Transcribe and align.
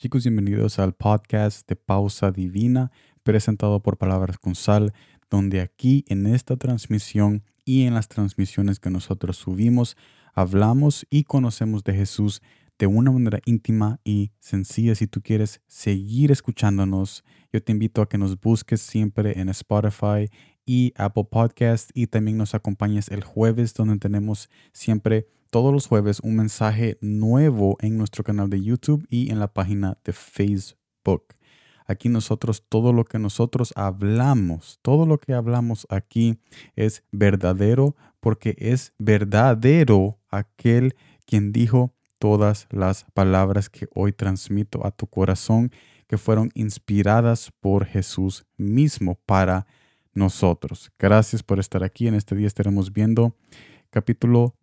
Chicos, 0.00 0.22
bienvenidos 0.22 0.78
al 0.78 0.92
podcast 0.92 1.68
de 1.68 1.74
Pausa 1.74 2.30
Divina, 2.30 2.92
presentado 3.24 3.82
por 3.82 3.98
Palabras 3.98 4.38
con 4.38 4.54
Sal, 4.54 4.92
donde 5.28 5.60
aquí 5.60 6.04
en 6.06 6.28
esta 6.28 6.56
transmisión 6.56 7.42
y 7.64 7.82
en 7.82 7.94
las 7.94 8.06
transmisiones 8.06 8.78
que 8.78 8.90
nosotros 8.90 9.38
subimos, 9.38 9.96
hablamos 10.34 11.04
y 11.10 11.24
conocemos 11.24 11.82
de 11.82 11.94
Jesús 11.94 12.42
de 12.78 12.86
una 12.86 13.10
manera 13.10 13.40
íntima 13.44 13.98
y 14.04 14.30
sencilla. 14.38 14.94
Si 14.94 15.08
tú 15.08 15.20
quieres 15.20 15.62
seguir 15.66 16.30
escuchándonos, 16.30 17.24
yo 17.52 17.60
te 17.60 17.72
invito 17.72 18.00
a 18.00 18.08
que 18.08 18.18
nos 18.18 18.40
busques 18.40 18.80
siempre 18.80 19.40
en 19.40 19.48
Spotify 19.48 20.30
y 20.64 20.92
Apple 20.94 21.26
Podcast 21.28 21.90
y 21.92 22.06
también 22.06 22.36
nos 22.36 22.54
acompañes 22.54 23.08
el 23.08 23.24
jueves 23.24 23.74
donde 23.74 23.98
tenemos 23.98 24.48
siempre 24.70 25.26
todos 25.50 25.72
los 25.72 25.86
jueves 25.86 26.20
un 26.20 26.36
mensaje 26.36 26.98
nuevo 27.00 27.76
en 27.80 27.96
nuestro 27.96 28.24
canal 28.24 28.50
de 28.50 28.62
YouTube 28.62 29.06
y 29.08 29.30
en 29.30 29.38
la 29.38 29.52
página 29.52 29.98
de 30.04 30.12
Facebook. 30.12 31.24
Aquí 31.86 32.10
nosotros, 32.10 32.64
todo 32.68 32.92
lo 32.92 33.04
que 33.04 33.18
nosotros 33.18 33.72
hablamos, 33.74 34.78
todo 34.82 35.06
lo 35.06 35.18
que 35.18 35.32
hablamos 35.32 35.86
aquí 35.88 36.38
es 36.76 37.02
verdadero 37.12 37.96
porque 38.20 38.54
es 38.58 38.92
verdadero 38.98 40.18
aquel 40.28 40.94
quien 41.24 41.50
dijo 41.50 41.94
todas 42.18 42.66
las 42.70 43.04
palabras 43.14 43.70
que 43.70 43.88
hoy 43.94 44.12
transmito 44.12 44.84
a 44.84 44.90
tu 44.90 45.06
corazón 45.06 45.70
que 46.08 46.18
fueron 46.18 46.50
inspiradas 46.54 47.52
por 47.60 47.86
Jesús 47.86 48.44
mismo 48.56 49.18
para 49.24 49.66
nosotros. 50.12 50.90
Gracias 50.98 51.42
por 51.42 51.58
estar 51.58 51.84
aquí. 51.84 52.06
En 52.06 52.14
este 52.14 52.34
día 52.34 52.46
estaremos 52.46 52.92
viendo 52.92 53.34
capítulo 53.90 54.54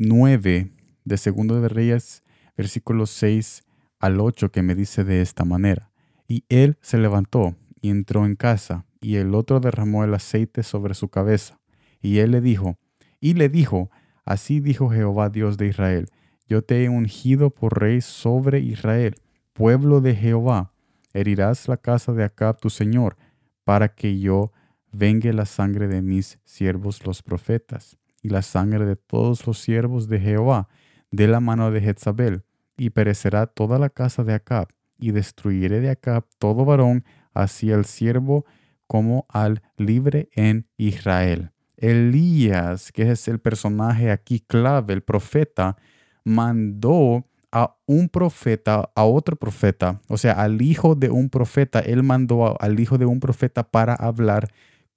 9 0.00 0.70
de 1.04 1.16
Segundo 1.16 1.60
de 1.60 1.68
Reyes, 1.68 2.22
versículos 2.56 3.10
6 3.10 3.64
al 3.98 4.20
8, 4.20 4.50
que 4.50 4.62
me 4.62 4.74
dice 4.74 5.04
de 5.04 5.22
esta 5.22 5.44
manera. 5.44 5.90
Y 6.28 6.44
él 6.48 6.78
se 6.80 6.98
levantó 6.98 7.56
y 7.80 7.90
entró 7.90 8.24
en 8.24 8.36
casa, 8.36 8.86
y 9.00 9.16
el 9.16 9.34
otro 9.34 9.60
derramó 9.60 10.04
el 10.04 10.14
aceite 10.14 10.62
sobre 10.62 10.94
su 10.94 11.08
cabeza. 11.08 11.60
Y 12.00 12.18
él 12.18 12.30
le 12.30 12.40
dijo, 12.40 12.78
y 13.20 13.34
le 13.34 13.48
dijo, 13.48 13.90
así 14.24 14.60
dijo 14.60 14.90
Jehová 14.90 15.30
Dios 15.30 15.56
de 15.56 15.66
Israel, 15.66 16.08
yo 16.46 16.62
te 16.62 16.84
he 16.84 16.88
ungido 16.88 17.50
por 17.50 17.80
rey 17.80 18.00
sobre 18.00 18.60
Israel, 18.60 19.16
pueblo 19.52 20.00
de 20.00 20.14
Jehová. 20.14 20.72
Herirás 21.12 21.68
la 21.68 21.76
casa 21.76 22.12
de 22.12 22.24
Acab 22.24 22.60
tu 22.60 22.70
señor, 22.70 23.16
para 23.64 23.88
que 23.94 24.18
yo 24.18 24.52
vengue 24.92 25.32
la 25.32 25.44
sangre 25.44 25.88
de 25.88 26.02
mis 26.02 26.38
siervos 26.44 27.04
los 27.04 27.22
profetas, 27.22 27.98
y 28.22 28.28
la 28.28 28.42
sangre 28.42 28.84
de 28.84 28.96
todos 28.96 29.46
los 29.46 29.58
siervos 29.58 30.08
de 30.08 30.20
Jehová, 30.20 30.68
de 31.10 31.28
la 31.28 31.40
mano 31.40 31.70
de 31.70 31.80
Jezabel, 31.80 32.44
y 32.76 32.90
perecerá 32.90 33.46
toda 33.46 33.78
la 33.78 33.90
casa 33.90 34.24
de 34.24 34.34
Acab, 34.34 34.68
y 34.98 35.12
destruiré 35.12 35.80
de 35.80 35.90
Acab 35.90 36.24
todo 36.38 36.64
varón, 36.64 37.04
así 37.32 37.72
al 37.72 37.84
siervo 37.84 38.44
como 38.86 39.26
al 39.28 39.62
libre 39.76 40.28
en 40.32 40.66
Israel. 40.76 41.52
Elías, 41.76 42.90
que 42.90 43.10
es 43.10 43.28
el 43.28 43.38
personaje 43.38 44.10
aquí 44.10 44.40
clave, 44.40 44.94
el 44.94 45.02
profeta, 45.02 45.76
mandó 46.24 47.24
a 47.52 47.76
un 47.86 48.08
profeta, 48.08 48.90
a 48.94 49.04
otro 49.04 49.36
profeta, 49.36 50.00
o 50.08 50.18
sea, 50.18 50.32
al 50.32 50.60
hijo 50.60 50.94
de 50.94 51.10
un 51.10 51.30
profeta, 51.30 51.80
él 51.80 52.02
mandó 52.02 52.60
al 52.60 52.78
hijo 52.80 52.98
de 52.98 53.06
un 53.06 53.20
profeta 53.20 53.62
para 53.70 53.94
hablar 53.94 54.48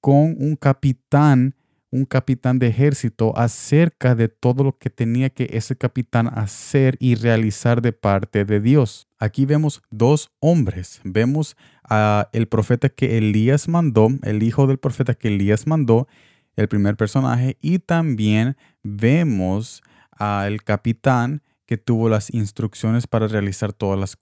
con 0.02 0.35
un 0.39 0.56
capitán, 0.56 1.56
un 1.92 2.06
capitán 2.06 2.58
de 2.58 2.67
ejército, 2.67 3.38
acerca 3.38 4.16
de 4.16 4.30
todo 4.30 4.64
lo 4.64 4.78
que 4.78 4.89
tenía 4.89 5.30
que 5.30 5.50
ese 5.52 5.75
capitán 5.75 6.28
hacer 6.28 6.95
y 7.00 7.16
realizar 7.16 7.81
de 7.81 7.92
parte 7.92 8.45
de 8.45 8.61
Dios. 8.61 9.08
Aquí 9.20 9.45
vemos 9.45 9.81
dos 9.92 10.31
hombres. 10.39 11.02
Vemos 11.03 11.57
a 11.84 12.30
el 12.31 12.47
profeta 12.47 12.88
que 12.90 13.18
Elías 13.18 13.68
mandó, 13.68 14.07
el 14.24 14.41
hijo 14.41 14.68
del 14.68 14.80
profeta 14.80 15.13
que 15.13 15.28
Elías 15.28 15.68
mandó, 15.68 16.07
el 16.56 16.69
primer 16.69 16.96
personaje, 16.96 17.57
y 17.62 17.80
también 17.80 18.56
vemos 18.84 19.84
al 20.12 20.63
capitán 20.63 21.41
que 21.66 21.78
tuvo 21.78 22.09
las 22.09 22.34
instrucciones 22.34 23.07
para 23.07 23.28
realizar 23.28 23.74
todas 23.74 24.00
las, 24.00 24.18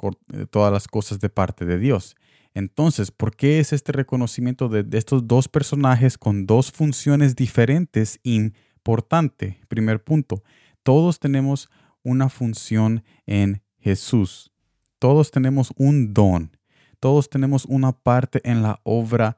todas 0.50 0.74
las 0.74 0.88
cosas 0.88 1.20
de 1.20 1.30
parte 1.30 1.66
de 1.66 1.78
Dios. 1.78 2.16
Entonces, 2.54 3.12
¿por 3.12 3.36
qué 3.36 3.60
es 3.60 3.74
este 3.74 3.92
reconocimiento 3.92 4.70
de, 4.70 4.86
estos 4.98 5.28
dos 5.28 5.48
personajes 5.48 6.18
con 6.18 6.46
dos 6.46 6.72
funciones 6.72 7.36
diferentes 7.36 8.20
importante? 8.24 9.60
Primer 9.68 10.04
punto, 10.04 10.44
todos 10.84 11.20
tenemos 11.20 11.70
una 12.04 12.30
función 12.30 13.04
en 13.26 13.62
Jesús. 13.78 14.52
Todos 14.98 15.32
tenemos 15.32 15.72
un 15.78 16.14
don. 16.14 16.52
Todos 17.00 17.30
tenemos 17.30 17.66
una 17.66 17.94
parte 17.94 18.42
en 18.44 18.62
la 18.62 18.82
obra 18.84 19.38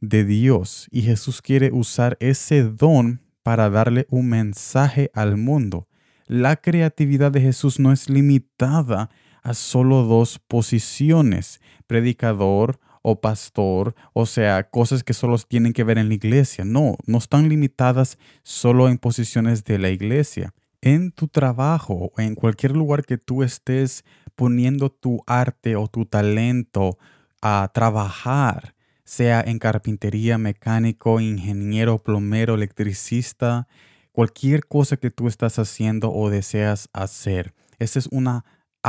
de 0.00 0.24
Dios. 0.24 0.88
Y 0.90 1.02
Jesús 1.02 1.40
quiere 1.40 1.70
usar 1.72 2.16
ese 2.20 2.64
don 2.64 3.22
para 3.42 3.70
darle 3.70 4.06
un 4.10 4.28
mensaje 4.28 5.10
al 5.14 5.36
mundo. 5.36 5.88
La 6.26 6.56
creatividad 6.56 7.32
de 7.32 7.40
Jesús 7.40 7.80
no 7.80 7.92
es 7.92 8.10
limitada 8.10 9.08
a 9.48 9.54
solo 9.54 10.02
dos 10.02 10.38
posiciones, 10.38 11.60
predicador 11.86 12.78
o 13.00 13.20
pastor, 13.22 13.94
o 14.12 14.26
sea, 14.26 14.68
cosas 14.68 15.02
que 15.02 15.14
solo 15.14 15.38
tienen 15.38 15.72
que 15.72 15.84
ver 15.84 15.96
en 15.96 16.08
la 16.08 16.14
iglesia. 16.14 16.66
No, 16.66 16.96
no 17.06 17.16
están 17.16 17.48
limitadas 17.48 18.18
solo 18.42 18.88
en 18.88 18.98
posiciones 18.98 19.64
de 19.64 19.78
la 19.78 19.88
iglesia. 19.88 20.52
En 20.82 21.12
tu 21.12 21.28
trabajo 21.28 22.12
en 22.18 22.34
cualquier 22.34 22.72
lugar 22.72 23.06
que 23.06 23.16
tú 23.16 23.42
estés 23.42 24.04
poniendo 24.36 24.90
tu 24.90 25.22
arte 25.26 25.76
o 25.76 25.88
tu 25.88 26.04
talento 26.04 26.98
a 27.40 27.70
trabajar, 27.72 28.74
sea 29.04 29.40
en 29.40 29.58
carpintería, 29.58 30.36
mecánico, 30.36 31.20
ingeniero, 31.20 32.02
plomero, 32.02 32.54
electricista, 32.54 33.66
cualquier 34.12 34.66
cosa 34.66 34.98
que 34.98 35.10
tú 35.10 35.26
estás 35.26 35.58
haciendo 35.58 36.12
o 36.12 36.28
deseas 36.28 36.90
hacer. 36.92 37.54
Esa 37.78 37.98
es 37.98 38.08
una 38.08 38.44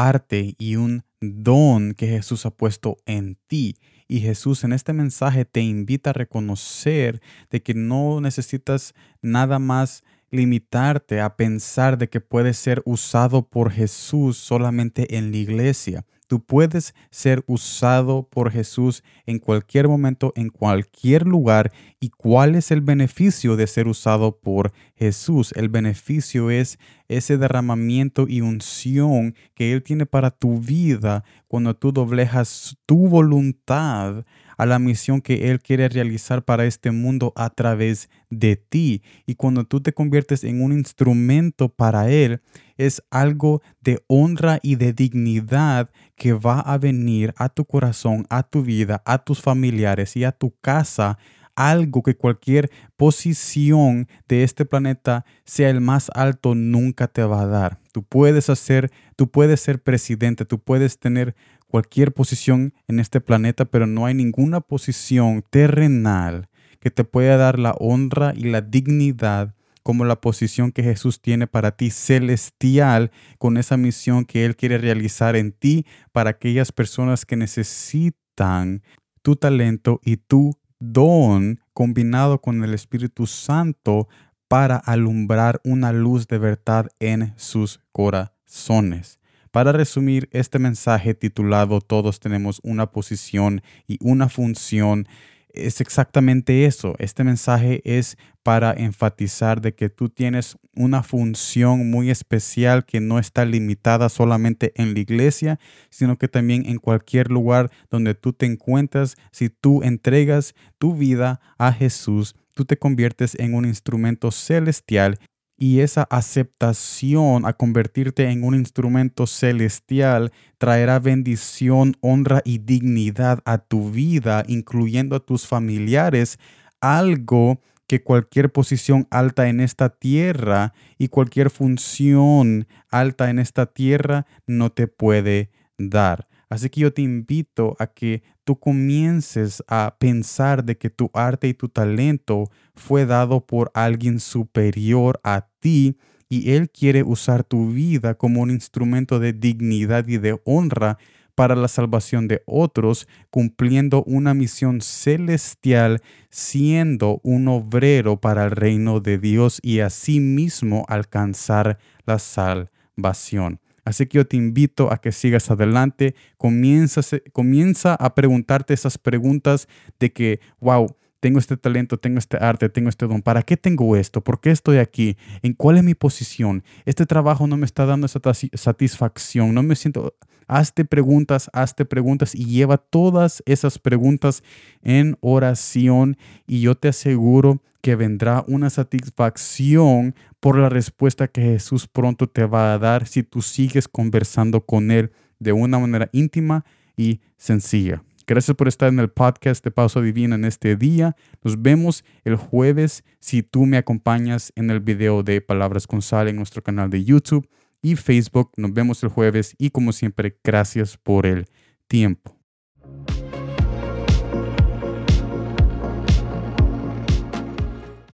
arte 0.08 0.56
y 0.58 0.76
un 0.76 1.04
don 1.22 1.94
que 1.94 2.08
Jesús 2.08 2.46
ha 2.46 2.52
puesto 2.52 2.98
en 3.06 3.38
ti. 3.48 3.76
Y 4.08 4.22
Jesús 4.22 4.64
en 4.64 4.74
este 4.74 4.94
mensaje 4.94 5.46
te 5.46 5.62
invita 5.62 6.10
a 6.10 6.14
reconocer 6.14 7.22
de 7.50 7.62
que 7.62 7.74
no 7.74 8.22
necesitas 8.22 8.94
nada 9.22 9.60
más 9.60 10.04
limitarte 10.32 11.22
a 11.22 11.36
pensar 11.36 11.98
de 11.98 12.10
que 12.10 12.22
puedes 12.22 12.58
ser 12.58 12.82
usado 12.86 13.48
por 13.48 13.72
Jesús 13.72 14.38
solamente 14.38 15.18
en 15.18 15.32
la 15.32 15.38
iglesia. 15.38 16.06
Tú 16.30 16.44
puedes 16.44 16.94
ser 17.10 17.44
usado 17.48 18.30
por 18.30 18.52
Jesús 18.52 19.04
en 19.26 19.40
cualquier 19.40 19.88
momento, 19.88 20.32
en 20.36 20.50
cualquier 20.50 21.26
lugar. 21.26 21.72
¿Y 22.00 22.10
cuál 22.10 22.54
es 22.54 22.70
el 22.70 22.82
beneficio 22.82 23.56
de 23.56 23.66
ser 23.66 23.88
usado 23.88 24.38
por 24.38 24.72
Jesús? 24.96 25.52
El 25.56 25.70
beneficio 25.70 26.52
es 26.52 26.78
ese 27.08 27.40
derramamiento 27.40 28.28
y 28.30 28.42
unción 28.42 29.34
que 29.56 29.74
Él 29.74 29.82
tiene 29.82 30.06
para 30.06 30.30
tu 30.30 30.60
vida 30.60 31.24
cuando 31.48 31.76
tú 31.76 31.92
doblejas 31.92 32.78
tu 32.86 33.08
voluntad 33.08 34.24
a 34.60 34.66
la 34.66 34.78
misión 34.78 35.22
que 35.22 35.50
Él 35.50 35.62
quiere 35.62 35.88
realizar 35.88 36.44
para 36.44 36.66
este 36.66 36.92
mundo 36.92 37.32
a 37.38 37.50
través 37.50 38.10
de 38.30 38.58
ti. 38.58 39.02
Y 39.26 39.36
cuando 39.36 39.64
tú 39.64 39.80
te 39.80 39.94
conviertes 39.94 40.44
en 40.44 40.62
un 40.62 40.74
instrumento 40.74 41.70
para 41.70 42.10
Él, 42.12 42.42
es 42.76 43.02
algo 43.10 43.62
de 43.80 44.04
honra 44.08 44.60
y 44.62 44.76
de 44.76 44.92
dignidad 44.92 45.90
que 46.18 46.34
va 46.34 46.60
a 46.60 46.78
venir 46.78 47.34
a 47.38 47.48
tu 47.48 47.64
corazón, 47.64 48.28
a 48.30 48.44
tu 48.44 48.62
vida, 48.62 49.02
a 49.06 49.20
tus 49.20 49.42
familiares 49.42 50.18
y 50.18 50.26
a 50.26 50.34
tu 50.34 50.54
casa 50.60 51.18
algo 51.60 52.04
que 52.04 52.16
cualquier 52.16 52.72
posición 52.96 54.08
de 54.30 54.44
este 54.44 54.64
planeta 54.64 55.26
sea 55.44 55.70
el 55.70 55.82
más 55.82 56.10
alto 56.16 56.56
nunca 56.56 57.10
te 57.10 57.22
va 57.22 57.42
a 57.42 57.48
dar. 57.48 57.80
Tú 57.92 58.02
puedes 58.04 58.50
hacer, 58.50 58.92
tú 59.18 59.30
puedes 59.30 59.60
ser 59.60 59.82
presidente, 59.82 60.46
tú 60.46 60.60
puedes 60.60 61.00
tener 61.00 61.36
cualquier 61.70 62.14
posición 62.14 62.74
en 62.88 63.00
este 63.00 63.22
planeta, 63.22 63.66
pero 63.66 63.88
no 63.88 64.06
hay 64.06 64.14
ninguna 64.14 64.60
posición 64.60 65.44
terrenal 65.50 66.50
que 66.80 66.92
te 66.92 67.04
pueda 67.04 67.38
dar 67.38 67.60
la 67.60 67.76
honra 67.80 68.34
y 68.36 68.44
la 68.44 68.62
dignidad 68.62 69.56
como 69.84 70.06
la 70.06 70.20
posición 70.20 70.72
que 70.72 70.84
Jesús 70.84 71.22
tiene 71.22 71.48
para 71.48 71.72
ti 71.72 71.90
celestial 71.90 73.12
con 73.38 73.58
esa 73.58 73.78
misión 73.78 74.26
que 74.26 74.46
Él 74.46 74.56
quiere 74.56 74.78
realizar 74.78 75.36
en 75.36 75.52
ti 75.52 75.86
para 76.12 76.32
aquellas 76.32 76.72
personas 76.72 77.26
que 77.26 77.36
necesitan 77.36 78.84
tu 79.22 79.36
talento 79.36 80.00
y 80.04 80.18
tu 80.18 80.58
don 80.80 81.60
combinado 81.74 82.42
con 82.42 82.64
el 82.64 82.74
Espíritu 82.74 83.28
Santo 83.28 84.08
para 84.48 84.78
alumbrar 84.78 85.62
una 85.64 85.94
luz 85.94 86.28
de 86.28 86.40
verdad 86.40 86.88
en 87.00 87.34
sus 87.38 87.80
corazones. 87.92 89.19
Para 89.52 89.72
resumir 89.72 90.30
este 90.32 90.60
mensaje 90.60 91.14
titulado 91.16 91.82
Todos 91.82 92.20
tenemos 92.20 92.60
una 92.64 92.92
posición 92.92 93.62
y 93.88 93.98
una 94.02 94.30
función, 94.30 95.08
es 95.54 95.82
exactamente 95.82 96.66
eso. 96.66 96.96
Este 97.00 97.24
mensaje 97.24 97.82
es 97.84 98.18
para 98.44 98.72
enfatizar 98.74 99.62
de 99.62 99.74
que 99.74 99.90
tú 99.90 100.10
tienes 100.10 100.58
una 100.76 101.02
función 101.02 101.90
muy 101.90 102.12
especial 102.12 102.86
que 102.86 103.00
no 103.00 103.18
está 103.18 103.46
limitada 103.46 104.10
solamente 104.10 104.72
en 104.76 104.94
la 104.94 105.00
iglesia, 105.00 105.60
sino 105.90 106.18
que 106.18 106.28
también 106.28 106.66
en 106.68 106.78
cualquier 106.78 107.32
lugar 107.32 107.72
donde 107.90 108.14
tú 108.14 108.34
te 108.34 108.46
encuentras. 108.46 109.16
Si 109.32 109.50
tú 109.50 109.82
entregas 109.82 110.54
tu 110.78 110.96
vida 110.96 111.42
a 111.58 111.74
Jesús, 111.74 112.36
tú 112.54 112.66
te 112.66 112.78
conviertes 112.78 113.36
en 113.40 113.56
un 113.56 113.66
instrumento 113.66 114.32
celestial 114.32 115.18
y 115.60 115.82
esa 115.82 116.04
aceptación 116.10 117.46
a 117.46 117.52
convertirte 117.52 118.30
en 118.30 118.46
un 118.46 118.56
instrumento 118.56 119.28
celestial 119.28 120.32
traerá 120.58 121.00
bendición, 121.00 121.98
honra 122.00 122.42
y 122.46 122.60
dignidad 122.60 123.42
a 123.44 123.58
tu 123.58 123.92
vida, 123.92 124.46
incluyendo 124.48 125.18
a 125.18 125.20
tus 125.20 125.46
familiares, 125.46 126.40
algo 126.80 127.60
que 127.88 128.02
cualquier 128.02 128.54
posición 128.54 129.06
alta 129.12 129.50
en 129.50 129.60
esta 129.60 129.90
tierra 129.90 130.74
y 130.98 131.10
cualquier 131.10 131.50
función 131.50 132.66
alta 132.90 133.30
en 133.30 133.38
esta 133.38 133.66
tierra 133.66 134.28
no 134.48 134.72
te 134.72 134.88
puede 134.88 135.50
dar. 135.78 136.29
Así 136.50 136.70
que 136.70 136.82
yo 136.82 136.92
te 136.92 137.04
invito 137.04 137.76
a 137.80 137.88
que 137.88 138.24
tú 138.44 138.60
comiences 138.60 139.64
a 139.68 139.96
pensar 140.00 140.64
de 140.64 140.78
que 140.78 140.90
tu 140.90 141.12
arte 141.14 141.48
y 141.48 141.54
tu 141.54 141.70
talento 141.70 142.50
fue 142.74 143.06
dado 143.06 143.46
por 143.46 143.72
alguien 143.76 144.20
superior 144.20 145.20
a 145.24 145.48
ti 145.60 145.98
y 146.28 146.52
Él 146.52 146.70
quiere 146.70 147.04
usar 147.04 147.44
tu 147.44 147.72
vida 147.72 148.16
como 148.16 148.42
un 148.42 148.50
instrumento 148.50 149.20
de 149.20 149.34
dignidad 149.34 150.08
y 150.08 150.18
de 150.18 150.40
honra 150.44 150.98
para 151.36 151.56
la 151.56 151.70
salvación 151.70 152.28
de 152.28 152.44
otros, 152.46 153.08
cumpliendo 153.30 154.04
una 154.04 154.34
misión 154.34 154.82
celestial, 154.82 156.02
siendo 156.30 157.22
un 157.24 157.48
obrero 157.48 158.20
para 158.20 158.44
el 158.44 158.52
reino 158.52 159.00
de 159.00 159.18
Dios 159.20 159.60
y 159.64 159.80
asimismo 159.80 160.86
alcanzar 160.90 161.80
la 162.06 162.20
salvación. 162.20 163.62
Así 163.90 164.06
que 164.06 164.20
yo 164.20 164.28
te 164.28 164.38
invito 164.38 164.94
a 164.94 165.02
que 165.02 165.12
sigas 165.12 165.50
adelante, 165.50 166.14
comienza, 166.38 167.02
comienza 167.32 167.96
a 167.96 168.14
preguntarte 168.14 168.76
esas 168.76 169.00
preguntas 169.00 169.68
de 170.00 170.14
que, 170.14 170.42
wow, 170.60 170.96
tengo 171.20 171.40
este 171.40 171.58
talento, 171.58 171.98
tengo 171.98 172.20
este 172.20 172.38
arte, 172.38 172.70
tengo 172.70 172.90
este 172.90 173.08
don. 173.08 173.24
¿Para 173.24 173.42
qué 173.42 173.58
tengo 173.58 173.96
esto? 173.96 174.22
¿Por 174.24 174.42
qué 174.42 174.52
estoy 174.52 174.78
aquí? 174.78 175.18
¿En 175.42 175.54
cuál 175.54 175.78
es 175.78 175.84
mi 175.84 175.96
posición? 175.96 176.64
Este 176.86 177.08
trabajo 177.08 177.48
no 177.48 177.58
me 177.58 177.66
está 177.66 177.88
dando 177.88 178.06
esa 178.06 178.22
satisfacción. 178.54 179.56
No 179.56 179.64
me 179.64 179.76
siento... 179.76 180.14
Hazte 180.50 180.84
preguntas, 180.84 181.48
hazte 181.54 181.86
preguntas 181.86 182.34
y 182.34 182.46
lleva 182.46 182.78
todas 182.78 183.44
esas 183.46 183.78
preguntas 183.78 184.42
en 184.82 185.16
oración 185.22 186.18
y 186.48 186.62
yo 186.62 186.74
te 186.74 186.88
aseguro 186.88 187.62
que 187.82 187.96
vendrá 187.96 188.44
una 188.48 188.72
satisfacción 188.72 190.16
por 190.40 190.58
la 190.58 190.68
respuesta 190.68 191.28
que 191.28 191.44
Jesús 191.44 191.86
pronto 191.88 192.28
te 192.28 192.46
va 192.46 192.74
a 192.74 192.80
dar 192.80 193.06
si 193.06 193.22
tú 193.22 193.44
sigues 193.44 193.88
conversando 193.88 194.62
con 194.62 194.90
Él 194.90 195.12
de 195.38 195.52
una 195.52 195.78
manera 195.78 196.10
íntima 196.14 196.66
y 196.98 197.22
sencilla. 197.38 198.02
Gracias 198.26 198.58
por 198.58 198.68
estar 198.68 198.90
en 198.90 199.00
el 199.00 199.10
podcast 199.10 199.64
de 199.64 199.70
Pausa 199.70 200.02
Divina 200.02 200.34
en 200.34 200.46
este 200.46 200.76
día. 200.76 201.16
Nos 201.44 201.62
vemos 201.62 202.04
el 202.24 202.38
jueves 202.38 203.04
si 203.20 203.44
tú 203.44 203.68
me 203.68 203.78
acompañas 203.78 204.52
en 204.56 204.72
el 204.72 204.80
video 204.80 205.22
de 205.22 205.42
Palabras 205.42 205.86
con 205.86 206.02
Sal 206.02 206.28
en 206.28 206.38
nuestro 206.38 206.64
canal 206.64 206.90
de 206.90 207.04
YouTube 207.04 207.48
y 207.82 207.96
Facebook. 207.96 208.52
Nos 208.58 208.74
vemos 208.74 209.04
el 209.04 209.10
jueves 209.10 209.56
y 209.58 209.70
como 209.70 209.92
siempre, 209.92 210.38
gracias 210.44 210.98
por 210.98 211.26
el 211.26 211.48
tiempo. 211.88 212.39